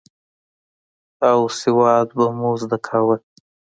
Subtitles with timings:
[1.29, 3.15] او سواد به مو زده کاوه.